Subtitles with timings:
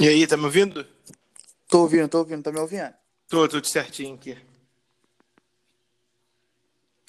[0.00, 0.86] E aí, tá me ouvindo?
[1.68, 2.92] Tô ouvindo, tô ouvindo, tá me ouvindo?
[3.28, 4.36] Tô, tudo certinho aqui.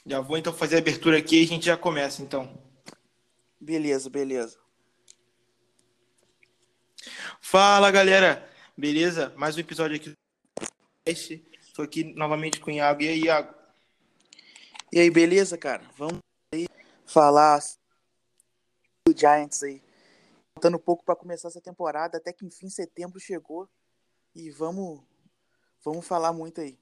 [0.05, 2.61] Já vou então fazer a abertura aqui e a gente já começa então.
[3.59, 4.59] Beleza, beleza.
[7.41, 9.33] Fala galera, beleza?
[9.35, 10.15] Mais um episódio aqui do
[11.07, 13.01] Estou aqui novamente com o Iago.
[13.01, 13.53] E aí, Iago?
[14.91, 15.83] E aí, beleza, cara?
[15.97, 16.19] Vamos
[16.53, 16.67] aí
[17.05, 17.59] falar
[19.07, 19.84] do Giants aí.
[20.55, 23.69] Faltando pouco para começar essa temporada, até que enfim setembro chegou.
[24.33, 25.01] E vamos,
[25.83, 26.79] vamos falar muito aí.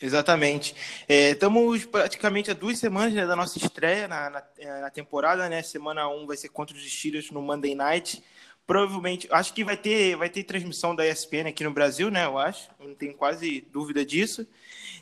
[0.00, 0.74] Exatamente.
[1.08, 4.42] É, estamos praticamente há duas semanas né, da nossa estreia na, na,
[4.80, 5.62] na, temporada, né?
[5.62, 8.24] Semana 1 vai ser contra os Steelers no Monday Night.
[8.68, 12.26] Provavelmente, acho que vai ter, vai ter transmissão da ESPN aqui no Brasil, né?
[12.26, 14.46] Eu acho, não tenho quase dúvida disso.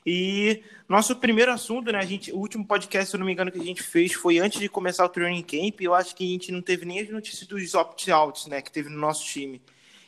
[0.06, 1.98] E nosso primeiro assunto, né?
[1.98, 4.38] A gente, o último podcast, se eu não me engano, que a gente fez foi
[4.38, 5.80] antes de começar o training camp.
[5.80, 8.62] Eu acho que a gente não teve nem as notícias dos opt-outs, né?
[8.62, 9.60] Que teve no nosso time.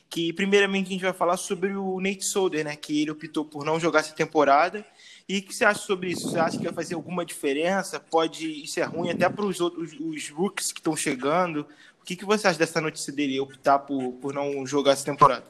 [0.09, 2.77] Que primeiramente a gente vai falar sobre o Nate Solder, né?
[2.77, 4.87] Que ele optou por não jogar essa temporada.
[5.29, 6.31] E o que você acha sobre isso?
[6.31, 7.99] Você acha que vai fazer alguma diferença?
[7.99, 11.67] Pode isso é ruim até para os outros os rookies que estão chegando?
[12.01, 15.45] O que, que você acha dessa notícia dele optar por, por não jogar essa temporada?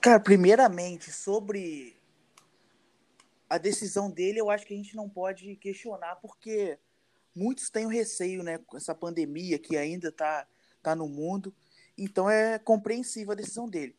[0.00, 1.96] Cara, primeiramente, sobre
[3.48, 6.78] a decisão dele, eu acho que a gente não pode questionar, porque
[7.34, 10.46] muitos têm o receio, né, com essa pandemia que ainda está
[10.82, 11.54] tá no mundo.
[11.98, 13.94] Então é compreensível a decisão dele.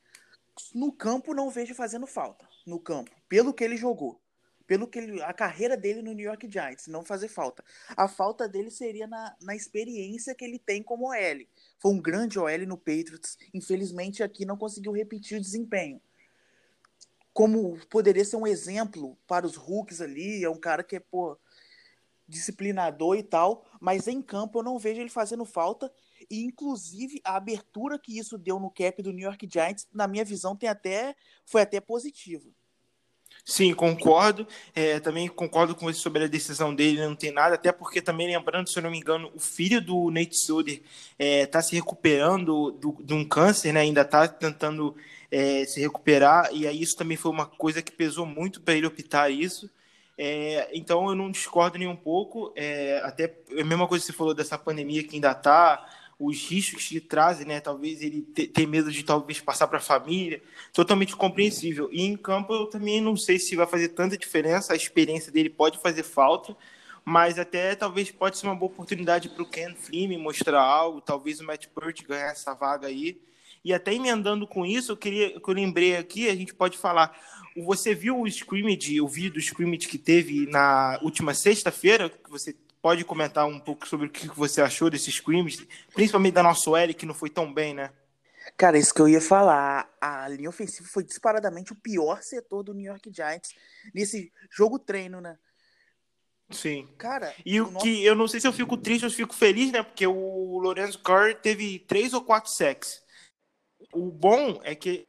[0.73, 2.47] No campo, não vejo fazendo falta.
[2.65, 4.19] No campo, pelo que ele jogou.
[4.67, 7.63] Pelo que ele, a carreira dele no New York Giants, não fazer falta.
[7.95, 11.47] A falta dele seria na, na experiência que ele tem como OL.
[11.79, 13.37] Foi um grande OL no Patriots.
[13.53, 16.01] Infelizmente, aqui não conseguiu repetir o desempenho
[17.37, 21.37] como poderia ser um exemplo para os rookies ali, é um cara que é, pô,
[22.27, 25.91] disciplinador e tal, mas em campo eu não vejo ele fazendo falta,
[26.31, 30.25] e inclusive a abertura que isso deu no cap do New York Giants, na minha
[30.25, 31.15] visão, tem até
[31.45, 32.51] foi até positivo.
[33.49, 34.45] Sim, concordo.
[34.75, 38.27] É, também concordo com você sobre a decisão dele, não tem nada, até porque também
[38.27, 40.83] lembrando, se eu não me engano, o filho do Nate Soder está
[41.17, 43.79] é, tá se recuperando do, de um câncer, né?
[43.79, 44.97] Ainda está tentando
[45.31, 48.85] é, se recuperar, e aí isso também foi uma coisa que pesou muito para ele
[48.85, 49.69] optar isso.
[50.17, 54.17] É, então eu não discordo nem um pouco, é, até a mesma coisa que você
[54.17, 55.87] falou dessa pandemia que ainda está,
[56.19, 57.59] os riscos que trazem, né?
[57.59, 60.41] Talvez ele ter medo de talvez passar para a família,
[60.73, 61.89] totalmente compreensível.
[61.91, 65.49] E em campo eu também não sei se vai fazer tanta diferença, a experiência dele
[65.49, 66.57] pode fazer falta,
[67.05, 71.39] mas até talvez pode ser uma boa oportunidade para o Ken Flynn mostrar algo, talvez
[71.39, 73.19] o Matt Purt ganhar essa vaga aí.
[73.63, 77.17] E até emendando com isso, eu queria que eu lembrei aqui, a gente pode falar.
[77.55, 82.09] Você viu o scrimmage, o vídeo do scrimmage que teve na última sexta-feira?
[82.09, 82.55] Que você
[82.87, 86.93] pode comentar um pouco sobre o que você achou desse scrimmage, principalmente da nossa L,
[86.93, 87.91] que não foi tão bem, né?
[88.55, 89.93] Cara, isso que eu ia falar.
[89.99, 93.53] A linha ofensiva foi disparadamente o pior setor do New York Giants
[93.93, 95.37] nesse jogo treino, né?
[96.49, 96.87] Sim.
[96.97, 99.35] Cara, e o, o que eu não sei se eu fico triste ou se fico
[99.35, 99.83] feliz, né?
[99.83, 103.05] Porque o Lorenzo Carr teve três ou quatro sacks
[103.91, 105.07] o bom é que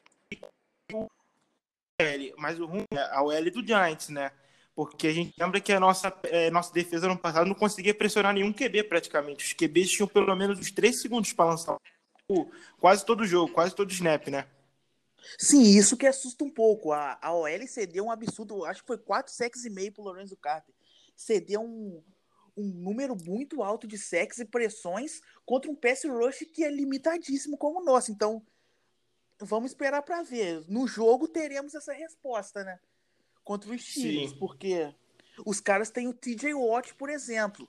[2.37, 4.31] mas o ruim é a OL do Giants, né?
[4.79, 8.33] Porque a gente lembra que a nossa, é, nossa defesa no passado não conseguia pressionar
[8.33, 9.45] nenhum QB praticamente.
[9.45, 11.77] Os QBs tinham pelo menos uns 3 segundos para lançar
[12.79, 14.47] quase todo jogo, quase todo snap, né?
[15.37, 16.93] Sim, isso que assusta um pouco.
[16.93, 20.37] A, a OL cedeu um absurdo, acho que foi 4 sacks e meio pro Lorenzo
[20.37, 20.73] Carter.
[21.17, 22.01] Cedeu um,
[22.57, 27.59] um número muito alto de sacks e pressões contra um pass rush que é limitadíssimo
[27.59, 28.13] como o nosso.
[28.13, 28.47] Então,
[29.41, 30.63] vamos esperar para ver.
[30.69, 32.79] No jogo teremos essa resposta, né?
[33.49, 34.91] Contra os Steelers, porque
[35.47, 37.67] os caras têm o TJ Watt, por exemplo.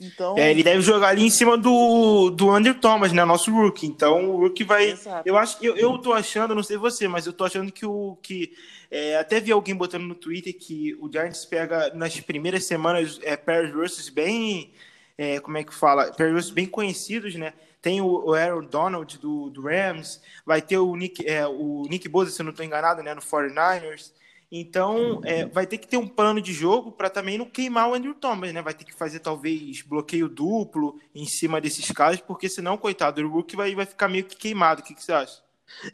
[0.00, 0.36] Então...
[0.36, 3.24] É, ele deve jogar ali em cima do, do Andrew Thomas, né?
[3.24, 3.86] Nosso rookie.
[3.86, 4.90] Então o rookie vai.
[4.90, 5.22] Exato.
[5.24, 8.18] Eu acho eu, eu tô achando, não sei você, mas eu tô achando que o.
[8.20, 8.52] que
[8.90, 13.36] é, Até vi alguém botando no Twitter que o Giants pega nas primeiras semanas é,
[13.36, 14.72] Paris versus bem.
[15.16, 16.10] É, como é que fala?
[16.10, 17.52] Paris bem conhecidos, né?
[17.80, 22.32] tem o, Aaron Donald do, do, Rams, vai ter o Nick, é, o Nick Bosa,
[22.32, 24.10] se eu não estou enganado, né, no 49ers.
[24.50, 27.94] Então, é, vai ter que ter um plano de jogo para também não queimar o
[27.94, 28.62] Andrew Thomas, né?
[28.62, 33.28] Vai ter que fazer talvez bloqueio duplo em cima desses caras, porque senão, coitado, o
[33.28, 34.82] Rook vai, vai ficar meio que queimado.
[34.82, 35.42] O que, que você acha?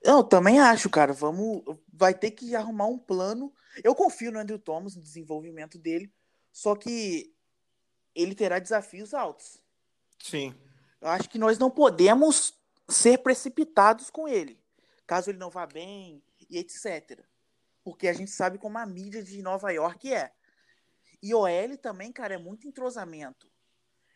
[0.03, 1.15] Eu também acho, cara.
[1.15, 3.53] Vamos, vai ter que arrumar um plano.
[3.83, 6.13] Eu confio no Andrew Thomas, no desenvolvimento dele,
[6.53, 7.33] só que
[8.15, 9.63] ele terá desafios altos.
[10.19, 10.55] Sim.
[11.01, 12.55] Eu acho que nós não podemos
[12.87, 14.59] ser precipitados com ele,
[15.07, 17.25] caso ele não vá bem e etc.
[17.85, 20.33] Porque a gente sabe como a mídia de Nova York é.
[21.23, 23.51] E o L também, cara, é muito entrosamento.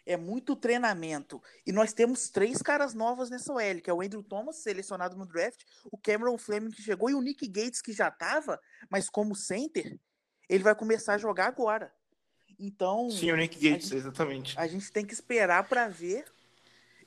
[0.07, 1.43] é muito treinamento.
[1.67, 5.27] E nós temos três caras novas nessa OL, que é o Andrew Thomas, selecionado no
[5.27, 9.35] draft, o Cameron Fleming, que chegou, e o Nick Gates, que já estava, mas como
[9.35, 9.99] center,
[10.49, 11.93] ele vai começar a jogar agora.
[12.59, 13.11] Então.
[13.11, 14.59] Sim, o Nick Gates, a gente, exatamente.
[14.59, 16.25] A gente tem que esperar para ver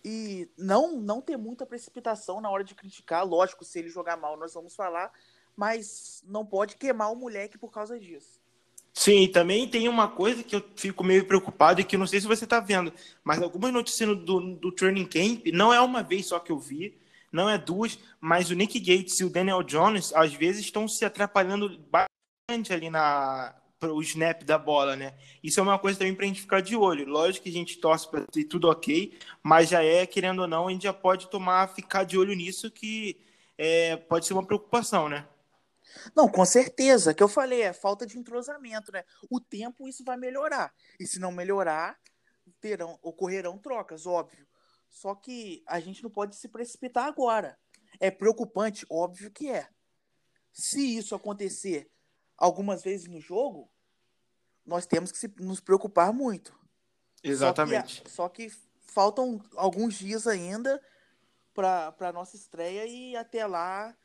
[0.04, 3.26] e não, não ter muita precipitação na hora de criticar.
[3.26, 5.12] Lógico, se ele jogar mal, nós vamos falar,
[5.60, 8.40] mas não pode queimar o moleque por causa disso.
[8.94, 12.28] Sim, também tem uma coisa que eu fico meio preocupado e que não sei se
[12.28, 12.94] você está vendo,
[13.26, 16.98] mas algumas notícias do, do Training Camp, não é uma vez só que eu vi,
[17.30, 21.04] não é duas, mas o Nick Gates e o Daniel Jones às vezes estão se
[21.04, 25.14] atrapalhando bastante ali na o snap da bola, né?
[25.44, 27.06] Isso é uma coisa também para a gente ficar de olho.
[27.06, 30.68] Lógico que a gente torce para ter tudo ok, mas já é, querendo ou não,
[30.68, 33.18] a gente já pode tomar, ficar de olho nisso que
[33.58, 35.26] é, pode ser uma preocupação, né?
[36.16, 37.14] Não, com certeza.
[37.14, 39.04] Que eu falei, é falta de entrosamento, né?
[39.30, 40.74] O tempo isso vai melhorar.
[41.00, 42.00] E se não melhorar,
[42.60, 44.48] terão, ocorrerão trocas, óbvio.
[44.90, 47.58] Só que a gente não pode se precipitar agora.
[48.00, 49.68] É preocupante, óbvio que é.
[50.52, 51.90] Se isso acontecer
[52.38, 53.72] algumas vezes no jogo,
[54.66, 56.58] nós temos que se, nos preocupar muito.
[57.24, 57.98] Exatamente.
[57.98, 60.82] Só que, só que faltam alguns dias ainda
[61.54, 63.96] para a nossa estreia e até lá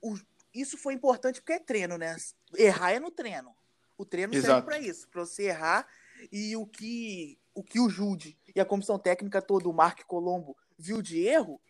[0.00, 0.18] o,
[0.54, 2.16] isso foi importante porque é treino, né?
[2.56, 3.54] Errar é no treino.
[3.96, 4.46] O treino Exato.
[4.46, 5.86] serve para isso, para você errar.
[6.30, 10.56] E o que o que o Jude e a comissão técnica toda, o Mark Colombo,
[10.78, 11.60] viu de erro,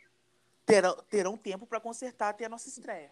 [0.64, 3.10] terão, terão tempo para consertar até a nossa estreia.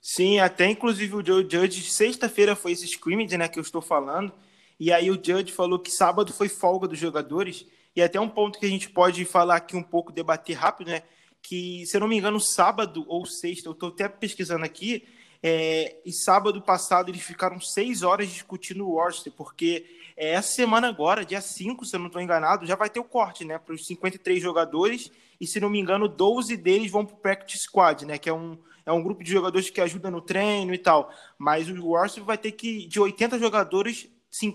[0.00, 4.32] Sim, até inclusive o Joe Judge, sexta-feira foi esse scrimmage, né, que eu estou falando,
[4.78, 7.66] e aí o Judge falou que sábado foi folga dos jogadores,
[7.96, 11.02] e até um ponto que a gente pode falar aqui um pouco, debater rápido, né,
[11.42, 15.06] que, se eu não me engano, sábado ou sexta, eu estou até pesquisando aqui,
[15.42, 19.86] é, e sábado passado eles ficaram seis horas discutindo o Worcester, porque
[20.16, 23.04] é, essa semana agora, dia 5, se eu não estou enganado, já vai ter o
[23.04, 27.14] corte, né, para os 53 jogadores, e se não me engano, 12 deles vão para
[27.14, 30.20] o Practice Squad, né, que é um, é um grupo de jogadores que ajuda no
[30.20, 34.08] treino e tal, mas o Worcester vai ter que, de 80 jogadores,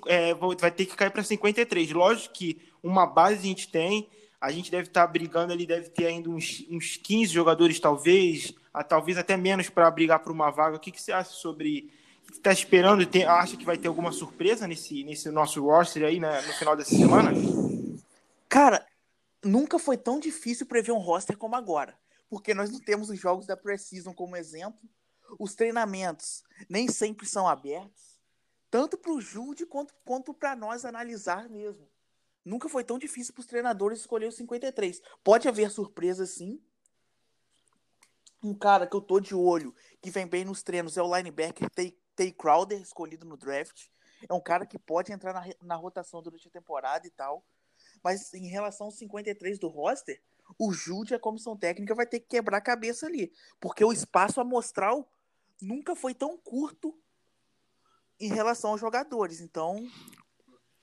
[0.07, 1.91] é, vai ter que cair para 53.
[1.91, 4.09] Lógico que uma base a gente tem,
[4.43, 8.53] a gente deve estar tá brigando ali, deve ter ainda uns, uns 15 jogadores, talvez,
[8.73, 10.75] a, talvez até menos para brigar por uma vaga.
[10.75, 11.89] O que, que você acha sobre.
[12.29, 13.05] Está esperando?
[13.05, 16.75] Tem, acha que vai ter alguma surpresa nesse, nesse nosso roster aí né, no final
[16.75, 17.31] dessa semana?
[18.49, 18.85] Cara,
[19.41, 21.97] nunca foi tão difícil prever um roster como agora.
[22.29, 24.81] Porque nós não temos os jogos da Precision como exemplo.
[25.39, 28.19] Os treinamentos nem sempre são abertos.
[28.69, 31.92] Tanto para o Jude quanto, quanto para nós analisar mesmo.
[32.43, 35.01] Nunca foi tão difícil para os treinadores escolher os 53.
[35.23, 36.61] Pode haver surpresa, sim.
[38.43, 41.69] Um cara que eu tô de olho, que vem bem nos treinos, é o linebacker
[41.69, 43.87] Tay, Crowder, escolhido no draft.
[44.27, 47.45] É um cara que pode entrar na, na rotação durante a temporada e tal.
[48.03, 50.21] Mas em relação aos 53 do roster,
[50.59, 53.31] o Jude e a comissão técnica vai ter que quebrar a cabeça ali.
[53.59, 55.09] Porque o espaço amostral
[55.61, 56.93] nunca foi tão curto
[58.19, 59.39] em relação aos jogadores.
[59.39, 59.87] Então,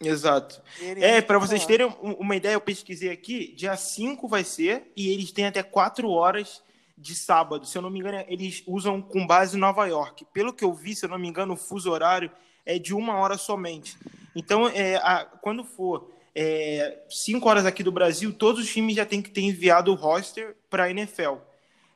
[0.02, 0.62] Exato.
[0.80, 5.30] É, para vocês terem uma ideia, eu pesquisei aqui, dia 5 vai ser, e eles
[5.30, 6.62] têm até 4 horas
[6.96, 7.66] de sábado.
[7.66, 10.24] Se eu não me engano, eles usam com base em Nova York.
[10.32, 12.30] Pelo que eu vi, se eu não me engano, o fuso horário
[12.64, 13.98] é de uma hora somente.
[14.34, 16.10] Então, é, a, quando for
[17.10, 19.94] 5 é, horas aqui do Brasil, todos os times já têm que ter enviado o
[19.94, 21.36] roster para a NFL.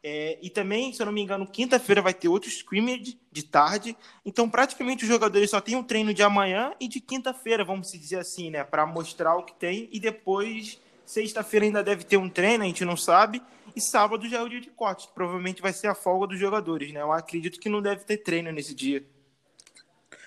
[0.07, 3.97] É, e também, se eu não me engano, quinta-feira vai ter outro scrimmage de tarde.
[4.23, 8.19] Então, praticamente os jogadores só têm um treino de amanhã e de quinta-feira, vamos dizer
[8.19, 8.63] assim, né?
[8.63, 9.89] Para mostrar o que tem.
[9.91, 13.43] E depois, sexta-feira ainda deve ter um treino, a gente não sabe.
[13.75, 16.39] E sábado já é o dia de corte, que provavelmente vai ser a folga dos
[16.39, 17.01] jogadores, né?
[17.01, 19.03] Eu acredito que não deve ter treino nesse dia.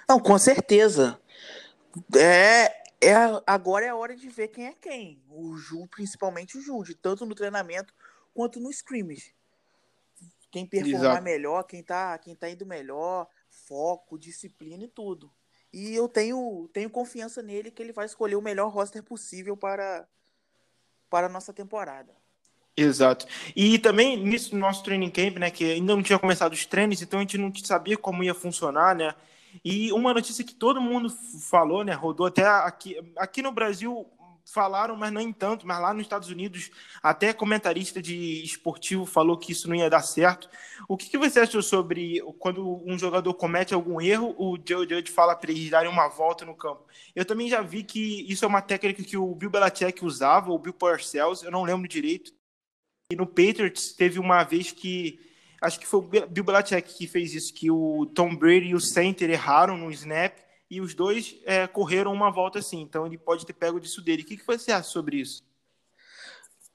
[0.09, 1.21] Não, com certeza.
[2.15, 2.65] É,
[2.99, 3.13] é,
[3.45, 5.21] agora é a hora de ver quem é quem.
[5.29, 7.93] O Ju, principalmente o Ju, tanto no treinamento
[8.33, 9.36] quanto no scrimmage
[10.51, 11.23] quem performar Exato.
[11.23, 15.31] melhor, quem tá, quem tá indo melhor, foco, disciplina e tudo.
[15.71, 20.07] E eu tenho, tenho confiança nele que ele vai escolher o melhor roster possível para,
[21.09, 22.15] para a nossa temporada.
[22.75, 23.25] Exato.
[23.55, 27.19] E também nisso nosso training camp, né, que ainda não tinha começado os treinos, então
[27.19, 29.15] a gente não sabia como ia funcionar, né?
[29.65, 31.09] E uma notícia que todo mundo
[31.49, 34.05] falou, né, rodou até aqui, aqui no Brasil,
[34.53, 36.71] falaram, mas não em tanto, mas lá nos Estados Unidos,
[37.03, 40.49] até comentarista de esportivo falou que isso não ia dar certo.
[40.87, 45.11] O que, que você achou sobre quando um jogador comete algum erro, o Joe Judge
[45.11, 46.85] fala para eles darem uma volta no campo?
[47.15, 50.59] Eu também já vi que isso é uma técnica que o Bill Belichick usava, o
[50.59, 52.31] Bill Parcells, eu não lembro direito.
[53.11, 55.19] E no Patriots teve uma vez que
[55.61, 58.79] acho que foi o Bill Belichick que fez isso, que o Tom Brady e o
[58.79, 62.81] center erraram no snap e os dois é, correram uma volta assim.
[62.81, 64.23] Então ele pode ter pego disso dele.
[64.23, 65.43] O que, que você acha sobre isso?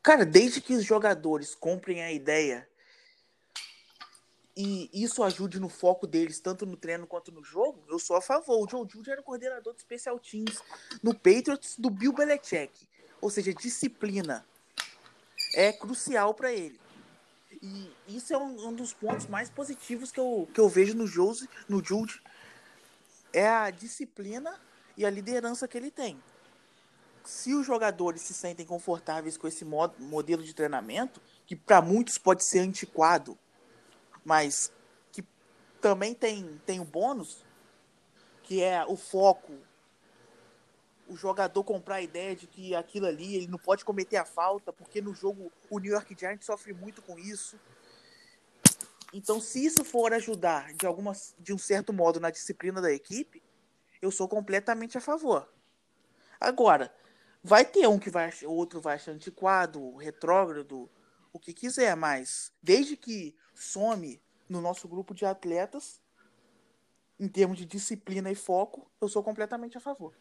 [0.02, 2.68] Cara, desde que os jogadores comprem a ideia
[4.56, 8.20] e isso ajude no foco deles, tanto no treino quanto no jogo, eu sou a
[8.20, 8.62] favor.
[8.62, 10.60] O Joe Judy era o coordenador de Special Teams
[11.02, 12.72] no Patriots do Bill Belichick.
[13.20, 14.44] Ou seja, disciplina
[15.54, 16.78] é crucial para ele.
[17.62, 21.06] E isso é um, um, dos pontos mais positivos que eu, que eu vejo no
[21.06, 22.20] Jose, no Jude.
[23.32, 24.60] É a disciplina
[24.96, 26.22] e a liderança que ele tem.
[27.24, 32.18] Se os jogadores se sentem confortáveis com esse modo, modelo de treinamento, que para muitos
[32.18, 33.38] pode ser antiquado,
[34.24, 34.72] mas
[35.12, 35.24] que
[35.80, 37.44] também tem, tem o bônus,
[38.42, 39.52] que é o foco,
[41.08, 44.72] o jogador comprar a ideia de que aquilo ali ele não pode cometer a falta,
[44.72, 47.58] porque no jogo o New York Giants sofre muito com isso.
[49.12, 53.42] Então, se isso for ajudar de alguma, de um certo modo na disciplina da equipe,
[54.00, 55.48] eu sou completamente a favor.
[56.40, 56.92] Agora,
[57.42, 60.90] vai ter um que vai, outro vai achar antiquado, retrógrado,
[61.32, 66.00] o que quiser, mas desde que some no nosso grupo de atletas,
[67.18, 70.14] em termos de disciplina e foco, eu sou completamente a favor.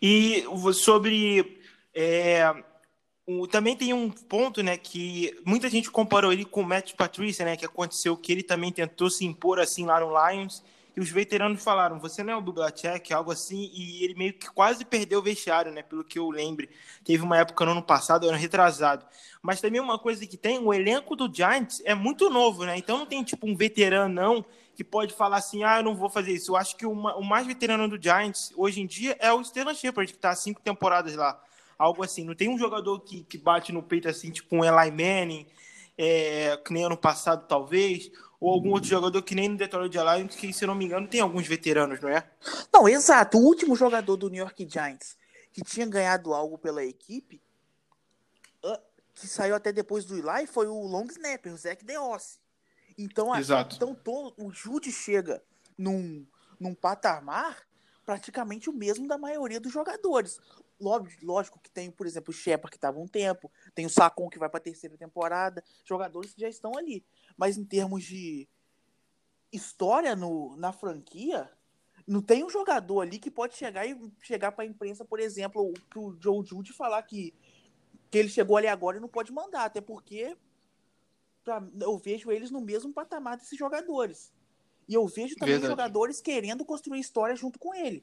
[0.00, 0.44] E
[0.74, 1.62] sobre.
[1.94, 2.44] É,
[3.50, 7.56] também tem um ponto, né, que muita gente comparou ele com o Matt Patricia, né,
[7.56, 10.62] que aconteceu que ele também tentou se impor assim lá no Lions,
[10.96, 14.50] e os veteranos falaram, você não é o Belichick, algo assim, e ele meio que
[14.50, 16.66] quase perdeu o vestiário, né, pelo que eu lembro.
[17.04, 19.06] Teve uma época no ano passado, ano retrasado.
[19.40, 22.98] Mas também uma coisa que tem, o elenco do Giants é muito novo, né, então
[22.98, 24.44] não tem tipo um veterano não,
[24.74, 26.52] que pode falar assim, ah, eu não vou fazer isso.
[26.52, 29.74] Eu acho que o, o mais veterano do Giants hoje em dia é o Stellan
[29.74, 31.38] Shepard, que está há cinco temporadas lá.
[31.78, 32.24] Algo assim.
[32.24, 35.46] Não tem um jogador que, que bate no peito assim, tipo um Eli Manning,
[35.96, 40.34] é, que nem ano passado, talvez, ou algum outro jogador que nem no Detroit Lions,
[40.34, 42.28] que, se não me engano, tem alguns veteranos, não é?
[42.72, 43.38] Não, exato.
[43.38, 45.16] O último jogador do New York Giants
[45.52, 47.42] que tinha ganhado algo pela equipe,
[48.64, 48.80] ah,
[49.14, 52.38] que saiu até depois do Eli, foi o long snapper, o Zach DeOssi.
[52.96, 53.76] Então, Exato.
[53.76, 55.42] então todo, o Jude chega
[55.76, 56.26] num,
[56.58, 57.56] num patamar
[58.04, 60.40] praticamente o mesmo da maioria dos jogadores.
[60.80, 64.38] Lógico, que tem, por exemplo, o Shepard que estava um tempo, tem o Sacon que
[64.38, 67.04] vai para a terceira temporada, jogadores que já estão ali.
[67.36, 68.48] Mas em termos de
[69.52, 71.50] história no, na franquia,
[72.06, 75.72] não tem um jogador ali que pode chegar e chegar para a imprensa, por exemplo,
[75.90, 77.34] para o Joe Jude falar que,
[78.10, 80.36] que ele chegou ali agora e não pode mandar, até porque
[81.44, 84.32] pra, eu vejo eles no mesmo patamar desses jogadores.
[84.88, 85.70] E eu vejo também Verdade.
[85.70, 88.02] jogadores querendo construir história junto com ele.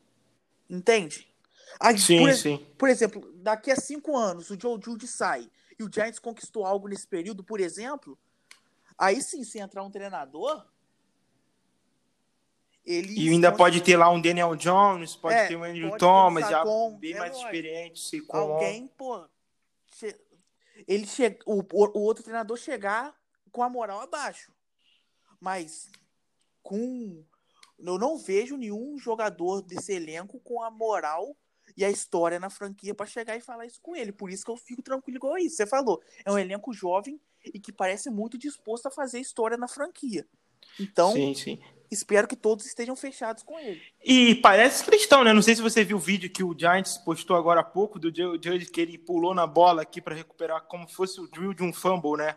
[0.69, 1.34] Entende?
[1.79, 2.65] Aí, sim, por, sim.
[2.77, 6.87] Por exemplo, daqui a cinco anos o Joe Judy sai e o Giants conquistou algo
[6.87, 8.17] nesse período, por exemplo,
[8.97, 10.65] aí sim, se entrar um treinador,
[12.85, 16.47] ele e ainda pode ter lá um Daniel Jones, pode é, ter um Andrew Thomas,
[16.47, 17.47] já com, bem é mais lógico.
[17.47, 17.99] experiente.
[17.99, 19.27] Se com Alguém, pô,
[20.87, 21.39] ele che...
[21.45, 23.15] o, o outro treinador chegar
[23.51, 24.51] com a moral abaixo.
[25.39, 25.89] Mas
[26.61, 27.23] com.
[27.79, 31.35] Eu não vejo nenhum jogador desse elenco com a moral
[31.77, 34.11] e a história na franquia para chegar e falar isso com ele.
[34.11, 35.55] Por isso que eu fico tranquilo igual isso.
[35.55, 39.67] Você falou, é um elenco jovem e que parece muito disposto a fazer história na
[39.67, 40.25] franquia.
[40.79, 41.59] Então, sim, sim.
[41.91, 43.81] espero que todos estejam fechados com ele.
[44.03, 45.31] E parece cristão, né?
[45.31, 48.13] Não sei se você viu o vídeo que o Giants postou agora há pouco do
[48.13, 51.71] Judge que ele pulou na bola aqui para recuperar como fosse o drill de um
[51.71, 52.35] fumble, né?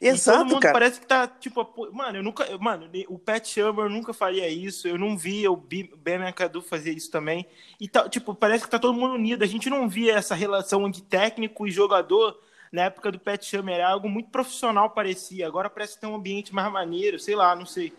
[0.00, 0.72] Exato, e todo mundo cara.
[0.72, 4.98] parece que tá, tipo, mano, eu nunca, mano, o Pat Shermer nunca faria isso, eu
[4.98, 7.46] não via o Ben McAdoo fazer isso também,
[7.80, 10.90] e tá, tipo, parece que tá todo mundo unido, a gente não via essa relação
[10.90, 12.38] de técnico e jogador
[12.72, 16.16] na época do Pat Shermer, era algo muito profissional parecia, agora parece que tem um
[16.16, 17.92] ambiente mais maneiro, sei lá, não sei,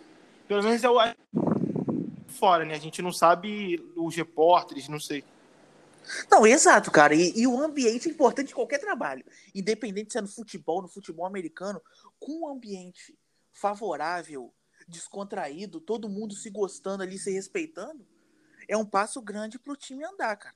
[0.48, 0.98] pelo menos é o
[2.28, 5.24] fora, né, a gente não sabe os repórteres, não sei.
[6.30, 7.16] Não, exato, cara.
[7.16, 9.26] E, e, o ambiente é importante em qualquer trabalho.
[9.54, 11.82] Independente se é no futebol, no futebol americano,
[12.20, 13.18] com um ambiente
[13.54, 14.54] favorável,
[14.88, 18.06] descontraído, todo mundo se gostando ali, se respeitando,
[18.68, 20.56] é um passo grande pro time andar, cara.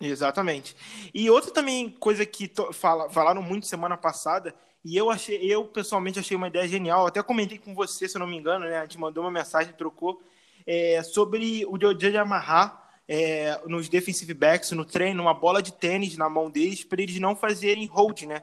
[0.00, 0.74] Exatamente.
[1.12, 6.18] E outra também coisa que fala, falaram muito semana passada, e eu achei, eu pessoalmente
[6.18, 8.78] achei uma ideia genial, até comentei com você, se eu não me engano, né?
[8.78, 10.22] A gente mandou uma mensagem, trocou,
[10.66, 12.79] é, sobre o de amarrar
[13.12, 17.18] é, nos defensive backs, no treino, uma bola de tênis na mão deles para eles
[17.18, 18.40] não fazerem hold, né?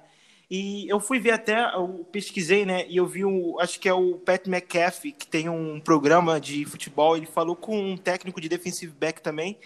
[0.51, 2.85] E eu fui ver até, eu pesquisei, né?
[2.89, 6.65] E eu vi, o, acho que é o Pat McAfee, que tem um programa de
[6.65, 9.57] futebol, ele falou com um técnico de defensive back também.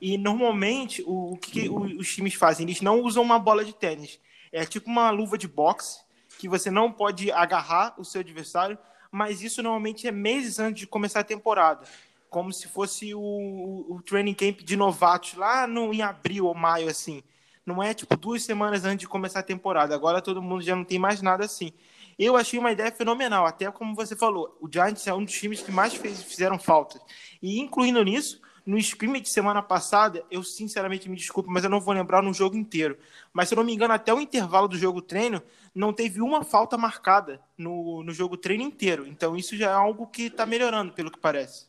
[0.00, 2.64] E normalmente, o, o que, os times fazem?
[2.64, 4.18] Eles não usam uma bola de tênis.
[4.50, 6.00] É tipo uma luva de boxe,
[6.38, 8.78] que você não pode agarrar o seu adversário,
[9.10, 11.86] mas isso normalmente é meses antes de começar a temporada
[12.30, 16.88] como se fosse o, o training camp de novatos lá no, em abril ou maio,
[16.88, 17.22] assim.
[17.64, 19.94] Não é tipo duas semanas antes de começar a temporada.
[19.94, 21.72] Agora todo mundo já não tem mais nada assim.
[22.18, 25.60] Eu achei uma ideia fenomenal, até como você falou, o Giants é um dos times
[25.60, 26.98] que mais fez, fizeram falta.
[27.42, 31.80] E incluindo nisso, no scrimmage de semana passada, eu sinceramente me desculpo, mas eu não
[31.80, 32.98] vou lembrar no jogo inteiro.
[33.32, 35.42] Mas se eu não me engano, até o intervalo do jogo treino,
[35.74, 39.06] não teve uma falta marcada no, no jogo treino inteiro.
[39.06, 41.66] Então isso já é algo que está melhorando, pelo que parece.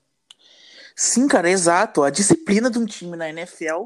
[1.00, 2.02] Sim, cara, exato.
[2.02, 3.86] A disciplina de um time na NFL,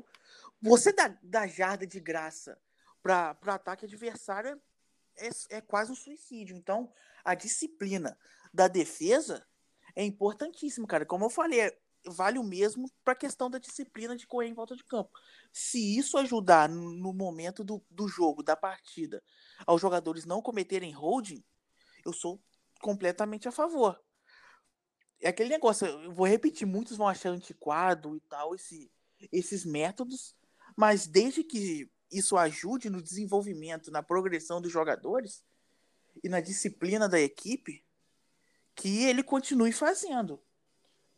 [0.61, 2.57] você dá, dá jarda de graça
[3.03, 4.57] para ataque adversário
[5.17, 6.55] é, é quase um suicídio.
[6.55, 6.89] Então,
[7.25, 8.17] a disciplina
[8.53, 9.45] da defesa
[9.93, 11.05] é importantíssima, cara.
[11.05, 14.73] Como eu falei, vale o mesmo para a questão da disciplina de correr em volta
[14.73, 15.11] de campo.
[15.51, 19.21] Se isso ajudar no momento do, do jogo, da partida,
[19.67, 21.43] aos jogadores não cometerem holding,
[22.05, 22.41] eu sou
[22.79, 24.01] completamente a favor.
[25.21, 28.91] É aquele negócio, eu vou repetir, muitos vão achar antiquado e tal, esse,
[29.31, 30.35] esses métodos,
[30.75, 35.43] mas desde que isso ajude no desenvolvimento, na progressão dos jogadores
[36.23, 37.83] e na disciplina da equipe,
[38.75, 40.39] que ele continue fazendo.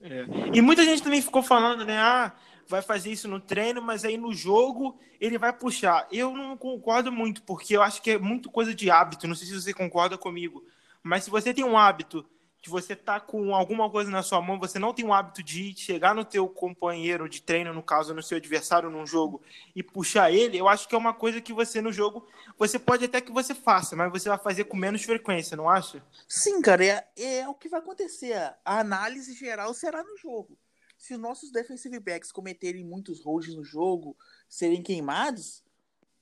[0.02, 0.26] É.
[0.54, 1.98] E muita gente também ficou falando, né?
[1.98, 2.36] Ah,
[2.68, 6.08] vai fazer isso no treino, mas aí no jogo ele vai puxar.
[6.12, 9.28] Eu não concordo muito, porque eu acho que é muito coisa de hábito.
[9.28, 10.66] Não sei se você concorda comigo.
[11.02, 12.26] Mas se você tem um hábito
[12.64, 15.76] de você tá com alguma coisa na sua mão, você não tem o hábito de
[15.76, 19.42] chegar no teu companheiro de treino, no caso, no seu adversário num jogo
[19.76, 22.26] e puxar ele, eu acho que é uma coisa que você no jogo,
[22.58, 26.02] você pode até que você faça, mas você vai fazer com menos frequência, não acha?
[26.26, 28.34] Sim, cara, é, é o que vai acontecer.
[28.64, 30.58] A análise geral será no jogo.
[30.98, 34.16] Se os nossos defensive backs cometerem muitos holds no jogo,
[34.48, 35.62] serem queimados,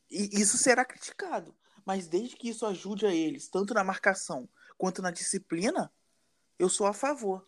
[0.09, 1.55] isso será criticado.
[1.85, 5.91] Mas desde que isso ajude a eles, tanto na marcação quanto na disciplina,
[6.57, 7.45] eu sou a favor.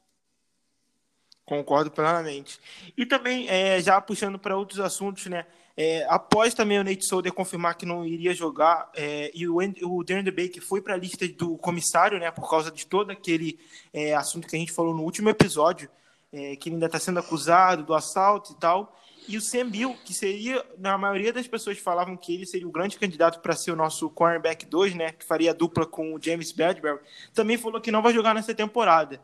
[1.45, 2.59] Concordo plenamente.
[2.97, 5.45] E também, é, já puxando para outros assuntos, né?
[5.75, 10.03] É, após também o Nate Solder confirmar que não iria jogar, é, e o, o
[10.03, 12.31] Darren Baker foi para a lista do comissário, né?
[12.31, 13.59] Por causa de todo aquele
[13.91, 15.89] é, assunto que a gente falou no último episódio,
[16.31, 18.95] é, que ele ainda está sendo acusado do assalto e tal.
[19.27, 22.71] E o Sam Bill, que seria, na maioria das pessoas falavam que ele seria o
[22.71, 26.51] grande candidato para ser o nosso cornerback 2, né, que faria dupla com o James
[26.51, 26.99] Bradbury,
[27.33, 29.21] também falou que não vai jogar nessa temporada.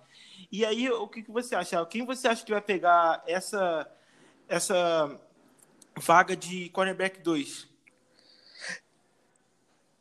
[0.52, 1.86] E aí, o que, que você acha?
[1.86, 3.90] Quem você acha que vai pegar essa,
[4.48, 5.20] essa
[5.98, 7.68] vaga de cornerback 2?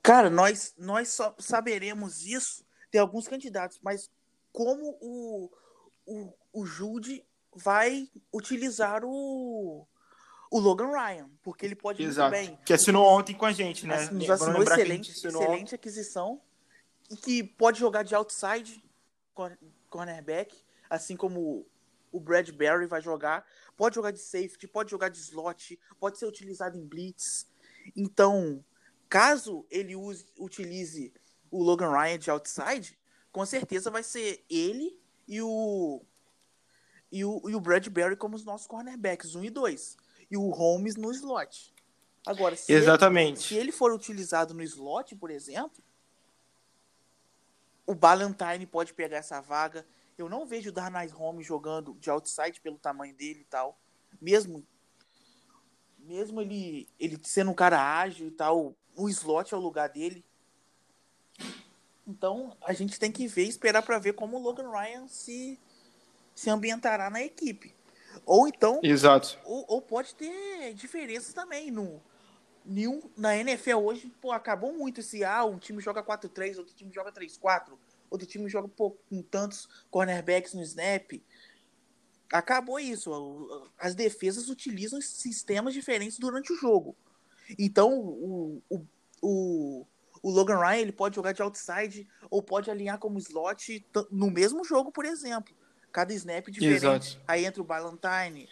[0.02, 2.64] Cara, nós, nós só saberemos isso.
[2.90, 4.10] Tem alguns candidatos, mas
[4.52, 5.50] como o,
[6.06, 7.22] o, o Jude
[7.58, 9.86] vai utilizar o,
[10.50, 12.34] o Logan Ryan, porque ele pode Exato.
[12.34, 12.58] muito bem.
[12.64, 14.08] Que assinou ontem com a gente, né?
[14.10, 16.40] Nos assinou excelente, excelente aquisição
[17.10, 18.82] e que pode jogar de outside
[19.88, 20.54] cornerback,
[20.88, 21.66] assim como
[22.12, 23.44] o Bradbury vai jogar.
[23.76, 27.46] Pode jogar de safety, pode jogar de slot, pode ser utilizado em blitz.
[27.96, 28.64] Então,
[29.08, 31.12] caso ele use, utilize
[31.50, 32.98] o Logan Ryan de outside,
[33.32, 36.02] com certeza vai ser ele e o
[37.10, 39.96] e o, e o Bradbury como os nossos cornerbacks, 1 um e 2.
[40.30, 41.72] E o Holmes no slot.
[42.26, 43.38] Agora, se Exatamente.
[43.38, 45.82] Ele, se ele for utilizado no slot, por exemplo,
[47.86, 49.86] o Ballantyne pode pegar essa vaga.
[50.18, 53.78] Eu não vejo o Darnay Holmes jogando de outside pelo tamanho dele e tal.
[54.20, 54.66] Mesmo
[55.98, 60.24] mesmo ele, ele sendo um cara ágil e tal, o slot é o lugar dele.
[62.06, 65.60] Então, a gente tem que ver, esperar para ver como o Logan Ryan se
[66.38, 67.74] se ambientará na equipe.
[68.24, 68.78] Ou então.
[68.84, 69.36] Exato.
[69.44, 71.68] Ou, ou pode ter diferenças também.
[71.68, 72.00] No,
[72.64, 75.24] nenhum, na NFL hoje, pô, acabou muito esse.
[75.24, 77.72] Ah, um time joga 4-3, outro time joga 3-4,
[78.08, 81.10] outro time joga pô, com tantos cornerbacks no snap.
[82.32, 83.72] Acabou isso.
[83.76, 86.94] As defesas utilizam sistemas diferentes durante o jogo.
[87.58, 88.86] Então, o, o,
[89.20, 89.86] o,
[90.22, 94.64] o Logan Ryan ele pode jogar de outside ou pode alinhar como slot no mesmo
[94.64, 95.52] jogo, por exemplo.
[95.92, 96.76] Cada snap diferente.
[96.76, 97.18] Exato.
[97.26, 98.48] Aí entra o Ballantyne.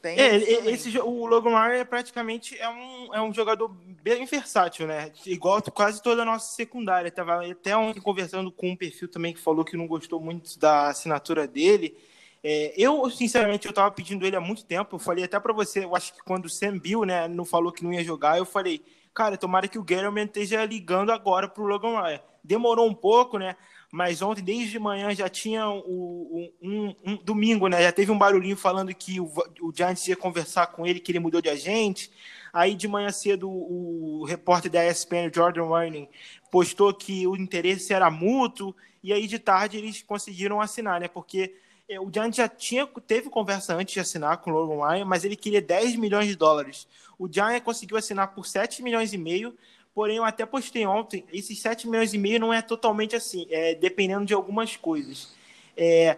[0.00, 0.36] Tem é,
[0.70, 5.10] esse, o Logan Ryan é praticamente é um, é um jogador bem versátil, né?
[5.26, 7.10] Igual quase toda a nossa secundária.
[7.10, 10.88] Tava até ontem conversando com um perfil também que falou que não gostou muito da
[10.88, 11.96] assinatura dele.
[12.42, 14.96] É, eu, sinceramente, eu tava pedindo ele há muito tempo.
[14.96, 17.72] Eu falei até para você, eu acho que quando o Sam Bill, né, não falou
[17.72, 18.80] que não ia jogar, eu falei,
[19.12, 22.20] cara, tomara que o Gettleman esteja ligando agora pro Logan Ryan.
[22.44, 23.56] Demorou um pouco, né?
[23.90, 27.82] Mas ontem, desde de manhã, já tinha o, um, um, domingo, né?
[27.82, 31.18] Já teve um barulhinho falando que o, o Giants ia conversar com ele, que ele
[31.18, 32.10] mudou de agente.
[32.52, 36.08] Aí de manhã cedo, o, o repórter da ESPN, Jordan Warning,
[36.50, 41.08] postou que o interesse era mútuo, e aí de tarde eles conseguiram assinar, né?
[41.08, 41.54] Porque
[41.88, 45.24] É, o Giants já tinha, teve conversa antes de assinar com o Logan Ryan, mas
[45.24, 46.86] ele queria 10 milhões de dólares.
[47.18, 49.56] O Giants conseguiu assinar por 7 milhões e meio,
[49.98, 53.74] porém eu até postei ontem, esses 7 milhões e meio não é totalmente assim, é
[53.74, 55.34] dependendo de algumas coisas.
[55.76, 56.16] É,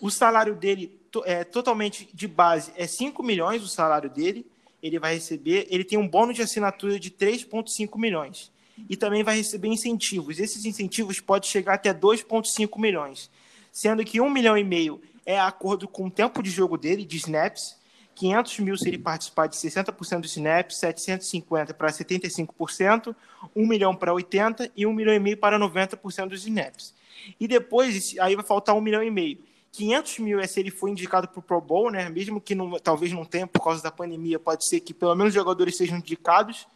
[0.00, 4.46] o salário dele é totalmente de base é 5 milhões o salário dele,
[4.80, 8.52] ele vai receber, ele tem um bônus de assinatura de 3,5 milhões.
[8.88, 10.38] E também vai receber incentivos.
[10.38, 13.28] Esses incentivos podem chegar até 2,5 milhões
[13.72, 17.16] sendo que um milhão e meio é acordo com o tempo de jogo dele, de
[17.16, 17.76] snaps,
[18.18, 23.14] 500 mil se ele participar de 60% dos snaps, 750 para 75%,
[23.54, 26.92] 1 milhão para 80% e 1 milhão e meio para 90% dos snaps.
[27.38, 29.38] E depois, aí vai faltar 1 milhão e meio.
[29.70, 32.08] 500 mil é se ele for indicado para o Pro Bowl, né?
[32.08, 35.30] mesmo que não, talvez não tenha por causa da pandemia, pode ser que pelo menos
[35.30, 36.66] os jogadores sejam indicados,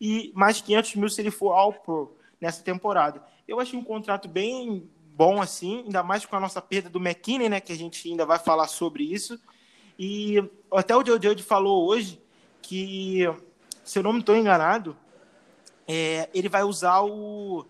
[0.00, 3.22] e mais 500 mil se ele for ao Pro nessa temporada.
[3.46, 7.50] Eu achei um contrato bem, bom assim, ainda mais com a nossa perda do McKinney,
[7.50, 9.38] né, que a gente ainda vai falar sobre isso.
[9.98, 10.36] E
[10.72, 12.22] até o Joe Judge falou hoje
[12.62, 13.24] que,
[13.84, 14.96] se eu não me estou enganado,
[15.86, 17.66] é, ele vai usar o,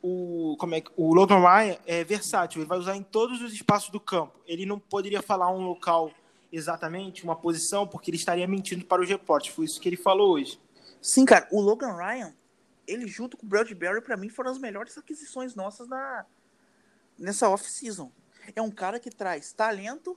[0.00, 3.90] o, como é, o Logan Ryan é versátil, ele vai usar em todos os espaços
[3.90, 4.38] do campo.
[4.46, 6.12] Ele não poderia falar um local
[6.52, 9.54] exatamente, uma posição, porque ele estaria mentindo para os repórteres.
[9.54, 10.60] Foi isso que ele falou hoje.
[11.02, 12.34] Sim, cara, o Logan Ryan,
[12.86, 16.24] ele junto com o Bradbury, para mim, foram as melhores aquisições nossas na,
[17.18, 18.10] nessa off-season.
[18.54, 20.16] É um cara que traz talento,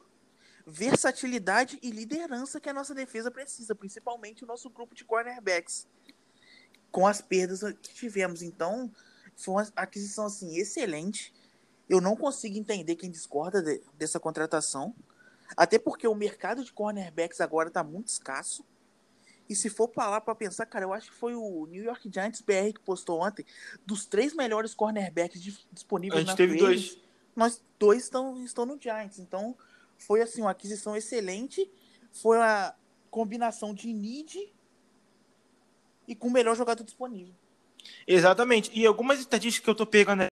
[0.70, 5.88] versatilidade e liderança que a nossa defesa precisa, principalmente o nosso grupo de cornerbacks.
[6.92, 8.42] Com as perdas que tivemos.
[8.42, 8.92] Então,
[9.36, 11.34] foi uma aquisição assim excelente.
[11.88, 14.96] Eu não consigo entender quem discorda de, dessa contratação.
[15.56, 18.64] Até porque o mercado de cornerbacks agora está muito escasso.
[19.50, 22.42] E se for falar para pensar, cara, eu acho que foi o New York Giants
[22.42, 23.44] BR que postou ontem
[23.84, 27.00] dos três melhores cornerbacks disponíveis na teve dois.
[27.36, 29.18] Nós dois estão, estão no Giants.
[29.18, 29.58] Então,
[30.00, 31.70] foi assim uma aquisição excelente.
[32.12, 32.74] Foi a
[33.12, 34.52] combinação de need
[36.08, 37.34] e com o melhor jogador disponível.
[38.08, 38.72] Exatamente.
[38.74, 40.26] E algumas estatísticas que eu tô pegando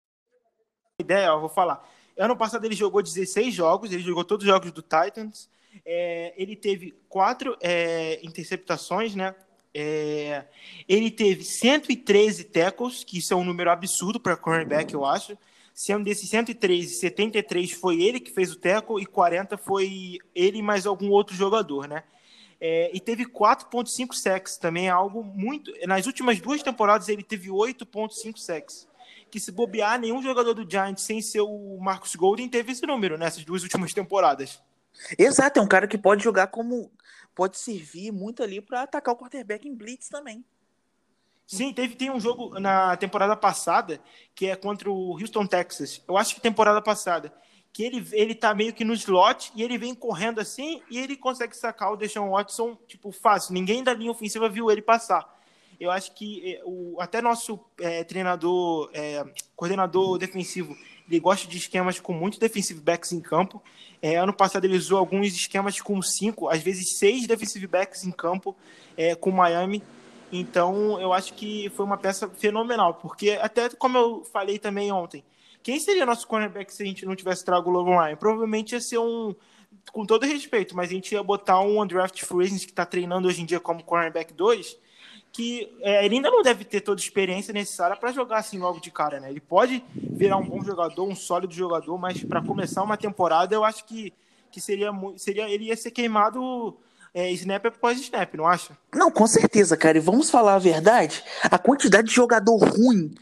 [1.00, 1.88] ideia, eu vou falar.
[2.16, 5.48] Ano passado ele jogou 16 jogos, ele jogou todos os jogos do Titans.
[5.85, 9.35] É, ele teve quatro é, interceptações, né?
[9.77, 10.44] É,
[10.88, 15.37] ele teve 113 tackles, que isso é um número absurdo para cornerback, eu acho.
[15.74, 20.87] Sendo desses 113, 73 foi ele que fez o tackle e 40 foi ele mais
[20.87, 22.04] algum outro jogador, né?
[22.60, 25.72] É, e teve 4.5 sacks, também é algo muito...
[25.84, 28.87] Nas últimas duas temporadas ele teve 8.5 sacks.
[29.28, 33.18] Que se bobear, nenhum jogador do Giants sem ser o Marcus Golden teve esse número
[33.18, 34.62] nessas duas últimas temporadas.
[35.18, 36.88] Exato, é um cara que pode jogar como.
[37.34, 40.44] Pode servir muito ali para atacar o quarterback em blitz também.
[41.46, 44.00] Sim, teve tem um jogo na temporada passada
[44.35, 46.02] que é contra o Houston Texas.
[46.09, 47.33] Eu acho que temporada passada
[47.72, 51.16] que ele ele tá meio que no slot e ele vem correndo assim e ele
[51.16, 53.52] consegue sacar o Deshaun Watson tipo fácil.
[53.52, 55.33] Ninguém da linha ofensiva viu ele passar.
[55.78, 59.24] Eu acho que é, o até nosso é, treinador, é,
[59.57, 60.74] coordenador defensivo
[61.09, 63.62] ele gosta de esquemas com muitos defensive backs em campo.
[64.00, 68.11] É, ano passado ele usou alguns esquemas com cinco, às vezes seis defensive backs em
[68.11, 68.57] campo
[68.96, 69.83] é, com Miami.
[70.32, 75.24] Então eu acho que foi uma peça fenomenal, porque até como eu falei também ontem,
[75.62, 78.16] quem seria nosso cornerback se a gente não tivesse trago o Logan Ryan?
[78.16, 79.34] Provavelmente ia ser um,
[79.92, 83.42] com todo respeito, mas a gente ia botar um undraft free que está treinando hoje
[83.42, 84.76] em dia como cornerback 2,
[85.32, 88.78] que é, ele ainda não deve ter toda a experiência necessária para jogar assim logo
[88.78, 89.30] de cara, né?
[89.30, 93.64] Ele pode virar um bom jogador, um sólido jogador, mas para começar uma temporada eu
[93.64, 94.12] acho que,
[94.50, 96.76] que seria seria ele ia ser queimado
[97.14, 98.77] é, snap após snap, não acha?
[98.92, 99.96] Não, com certeza, cara.
[99.96, 103.14] E vamos falar a verdade, a quantidade de jogador ruim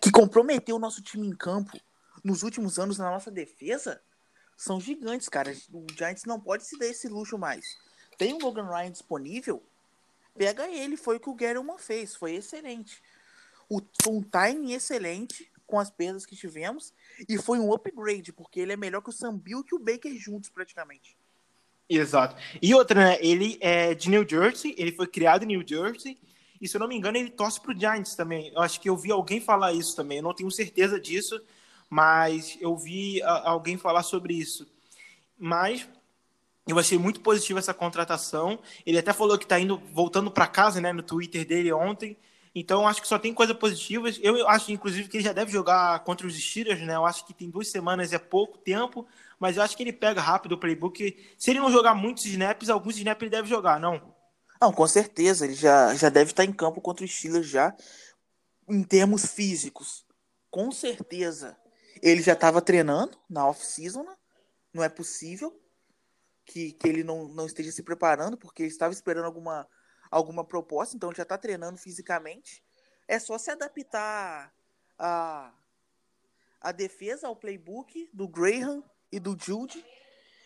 [0.00, 1.76] que comprometeu o nosso time em campo
[2.22, 4.00] nos últimos anos na nossa defesa
[4.56, 5.52] são gigantes, cara.
[5.72, 7.64] O Giants não pode se dar esse luxo mais.
[8.16, 9.62] Tem o Logan Ryan disponível,
[10.36, 10.96] pega ele.
[10.96, 13.02] Foi o que o Gettleman fez, foi excelente.
[13.68, 16.92] O, foi um timing excelente com as perdas que tivemos
[17.28, 20.14] e foi um upgrade, porque ele é melhor que o Sam Bill e o Baker
[20.16, 21.16] juntos praticamente.
[21.88, 22.36] Exato.
[22.60, 23.18] E outra, né?
[23.20, 26.18] Ele é de New Jersey, ele foi criado em New Jersey,
[26.60, 28.52] e se eu não me engano, ele torce pro Giants também.
[28.54, 31.40] Eu acho que eu vi alguém falar isso também, eu não tenho certeza disso,
[31.90, 34.66] mas eu vi alguém falar sobre isso.
[35.38, 35.86] Mas
[36.66, 38.58] eu achei muito positiva essa contratação.
[38.86, 42.16] Ele até falou que está indo voltando para casa, né, no Twitter dele ontem.
[42.54, 44.20] Então acho que só tem coisas positivas.
[44.22, 46.94] Eu acho inclusive que ele já deve jogar contra os Steelers, né?
[46.94, 49.06] Eu acho que tem duas semanas é pouco tempo,
[49.42, 51.34] mas eu acho que ele pega rápido o playbook.
[51.36, 54.14] Se ele não jogar muitos snaps, alguns snaps ele deve jogar, não?
[54.60, 55.44] Não, com certeza.
[55.44, 57.74] Ele já, já deve estar em campo contra os Steelers já
[58.68, 60.06] em termos físicos.
[60.48, 61.56] Com certeza.
[62.00, 64.14] Ele já estava treinando na off-season, né?
[64.72, 65.60] não é possível
[66.46, 69.66] que, que ele não, não esteja se preparando, porque ele estava esperando alguma,
[70.08, 72.62] alguma proposta, então ele já está treinando fisicamente.
[73.08, 74.54] É só se adaptar
[74.96, 75.52] a,
[76.60, 79.84] a defesa ao playbook do Graham e do Jude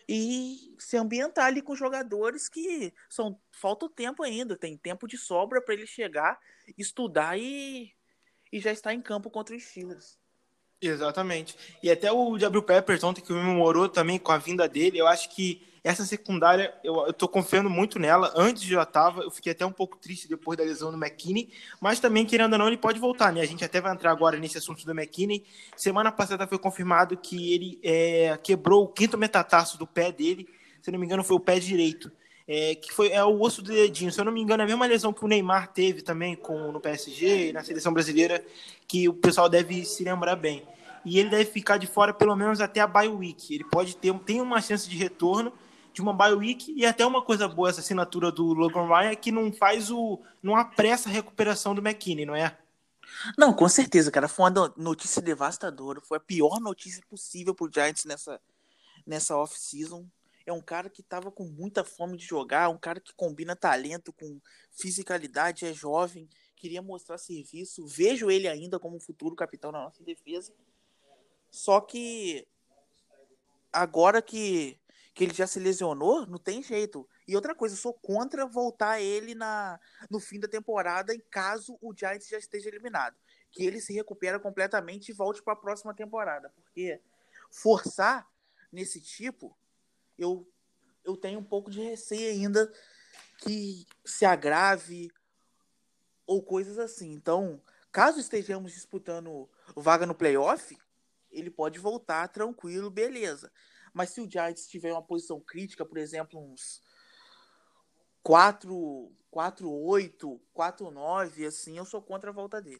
[0.07, 5.17] e se ambientar ali com jogadores que são falta o tempo ainda, tem tempo de
[5.17, 6.39] sobra para ele chegar,
[6.77, 7.91] estudar e,
[8.51, 10.17] e já estar em campo contra os Steelers.
[10.81, 11.57] Exatamente.
[11.81, 15.29] E até o Gabriel Peppers ontem que memorou também com a vinda dele, eu acho
[15.35, 18.33] que essa secundária, eu, eu tô confiando muito nela.
[18.35, 21.97] Antes já tava, eu fiquei até um pouco triste depois da lesão do McKinney, mas
[21.97, 23.39] também, querendo ou não, ele pode voltar, né?
[23.39, 25.45] A gente até vai entrar agora nesse assunto do McKinney.
[25.77, 30.49] Semana passada foi confirmado que ele é, quebrou o quinto metatarso do pé dele,
[30.81, 32.11] se não me engano, foi o pé direito.
[32.45, 34.11] É, que foi é o osso do dedinho.
[34.11, 36.69] Se eu não me engano, é a mesma lesão que o Neymar teve também com,
[36.69, 38.43] no PSG, na seleção brasileira,
[38.85, 40.63] que o pessoal deve se lembrar bem.
[41.05, 43.55] E ele deve ficar de fora pelo menos até a bye week.
[43.55, 45.53] Ele pode ter tem uma chance de retorno,
[45.97, 49.15] de uma bye week e até uma coisa boa essa assinatura do Logan Ryan é
[49.15, 52.55] que não faz o não apressa a recuperação do McKinney, não é?
[53.35, 58.05] Não, com certeza, cara, foi uma notícia devastadora, foi a pior notícia possível pro Giants
[58.05, 58.39] nessa
[59.07, 60.05] nessa off-season.
[60.45, 64.13] É um cara que tava com muita fome de jogar, um cara que combina talento
[64.13, 70.03] com fisicalidade, é jovem, queria mostrar serviço, vejo ele ainda como futuro capitão na nossa
[70.03, 70.53] defesa.
[71.49, 72.47] Só que
[73.73, 74.79] agora que
[75.17, 77.09] que ele já se lesionou, não tem jeito.
[77.27, 79.79] E outra coisa, eu sou contra voltar ele na,
[80.11, 83.17] no fim da temporada em caso o Giants já esteja eliminado.
[83.49, 86.53] Que ele se recupera completamente e volte para a próxima temporada.
[86.55, 87.01] Porque
[87.49, 88.29] forçar
[88.71, 89.57] nesse tipo,
[90.19, 90.47] eu,
[91.03, 92.71] eu tenho um pouco de receio ainda
[93.39, 95.09] que se agrave
[96.27, 97.11] ou coisas assim.
[97.11, 97.59] Então,
[97.91, 100.77] caso estejamos disputando vaga no playoff,
[101.31, 103.51] ele pode voltar tranquilo, beleza.
[103.97, 106.83] Mas se o Giants tiver uma posição crítica, por exemplo, uns
[108.21, 112.79] 4, 4 8, 4 9, assim, eu sou contra a volta dele.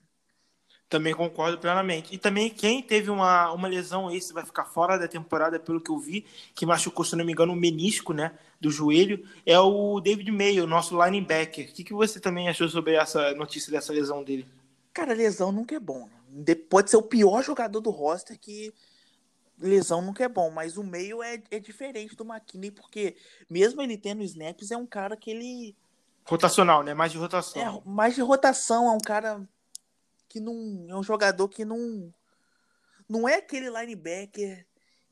[0.87, 2.13] Também concordo plenamente.
[2.13, 5.89] E também quem teve uma, uma lesão esse vai ficar fora da temporada, pelo que
[5.89, 9.99] eu vi, que machucou, se não me engano, o menisco, né, do joelho, é o
[9.99, 11.67] David Mayo, nosso linebacker.
[11.67, 14.47] O que, que você também achou sobre essa notícia dessa lesão dele?
[14.93, 16.07] Cara, lesão nunca é bom.
[16.29, 16.53] Né?
[16.53, 18.71] Pode ser o pior jogador do roster que
[19.57, 23.15] lesão nunca é bom, mas o meio é, é diferente do McKinney, porque
[23.49, 25.75] mesmo ele tendo snaps, é um cara que ele.
[26.25, 26.93] Rotacional, né?
[26.93, 27.61] Mais de rotação.
[27.85, 29.47] É, mais de rotação, é um cara
[30.29, 30.85] que não.
[30.89, 32.13] É um jogador que não.
[33.09, 34.65] Não é aquele linebacker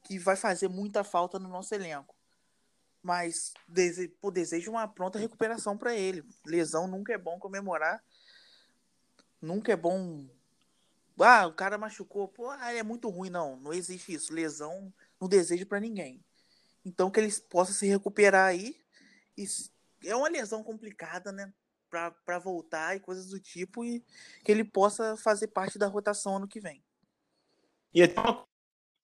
[0.04, 2.14] que vai fazer muita falta no nosso elenco.
[3.02, 6.24] Mas dese, pô, desejo uma pronta recuperação para ele.
[6.46, 8.04] Lesão nunca é bom comemorar.
[9.42, 10.28] Nunca é bom
[11.24, 12.28] ah, o cara machucou.
[12.28, 13.30] Pô, ah, é muito ruim.
[13.30, 14.34] Não, não existe isso.
[14.34, 16.24] Lesão não desejo para ninguém.
[16.84, 18.80] Então que eles possam se recuperar aí.
[20.04, 21.54] É uma lesão complicada, né?
[21.90, 23.86] Para voltar e coisas do tipo.
[23.86, 24.04] E
[24.44, 26.84] que ele possa fazer parte da rotação ano que vem.
[27.94, 28.46] E até uma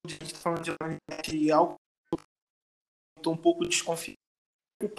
[0.04, 1.80] a gente tá falando de algo
[3.18, 4.18] estou um pouco desconfiado.
[4.80, 4.90] Eu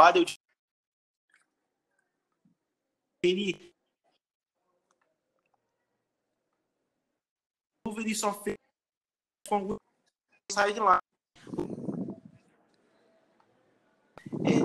[3.24, 3.71] ele
[7.84, 8.56] Wolverine só fez
[9.48, 9.76] com
[10.50, 10.98] sair de lá.
[14.44, 14.61] É,